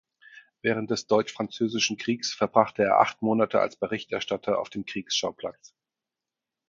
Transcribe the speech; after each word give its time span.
Während 0.63 0.89
des 0.89 1.05
Deutsch-Französischen 1.05 1.95
Kriegs 1.95 2.33
verbrachte 2.33 2.81
er 2.81 2.99
acht 3.01 3.21
Monate 3.21 3.59
als 3.59 3.75
Berichterstatter 3.75 4.57
auf 4.59 4.71
dem 4.71 4.83
Kriegsschauplatz. 4.83 5.75